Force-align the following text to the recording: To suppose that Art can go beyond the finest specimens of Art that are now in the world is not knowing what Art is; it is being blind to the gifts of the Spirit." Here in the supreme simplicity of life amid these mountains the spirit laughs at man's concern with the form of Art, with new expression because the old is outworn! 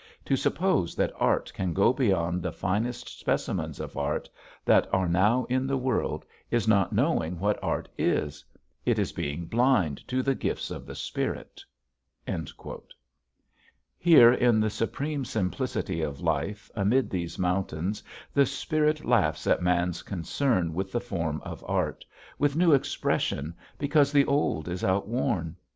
To 0.25 0.35
suppose 0.35 0.95
that 0.95 1.13
Art 1.17 1.53
can 1.53 1.73
go 1.73 1.93
beyond 1.93 2.41
the 2.41 2.51
finest 2.51 3.19
specimens 3.19 3.79
of 3.79 3.95
Art 3.95 4.27
that 4.65 4.91
are 4.91 5.07
now 5.07 5.45
in 5.47 5.67
the 5.67 5.77
world 5.77 6.25
is 6.49 6.67
not 6.67 6.91
knowing 6.91 7.37
what 7.37 7.63
Art 7.63 7.87
is; 7.99 8.43
it 8.83 8.97
is 8.97 9.11
being 9.11 9.45
blind 9.45 10.01
to 10.07 10.23
the 10.23 10.33
gifts 10.33 10.71
of 10.71 10.87
the 10.87 10.95
Spirit." 10.95 11.63
Here 13.99 14.33
in 14.33 14.59
the 14.59 14.71
supreme 14.71 15.23
simplicity 15.23 16.01
of 16.01 16.19
life 16.19 16.71
amid 16.75 17.11
these 17.11 17.37
mountains 17.37 18.01
the 18.33 18.47
spirit 18.47 19.05
laughs 19.05 19.45
at 19.45 19.61
man's 19.61 20.01
concern 20.01 20.73
with 20.73 20.91
the 20.91 20.99
form 20.99 21.41
of 21.45 21.63
Art, 21.67 22.03
with 22.39 22.55
new 22.55 22.73
expression 22.73 23.53
because 23.77 24.11
the 24.11 24.25
old 24.25 24.67
is 24.67 24.83
outworn! 24.83 25.57